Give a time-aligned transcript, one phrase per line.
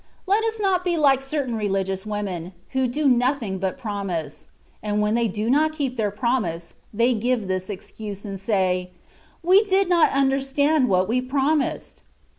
[0.25, 4.47] Let us not be Uke certain reUgious women, who do nothing but promise;
[4.81, 8.89] and when they do not keep their promise, they give this excuse, and say,"
[9.43, 12.01] We did not understand what we promised.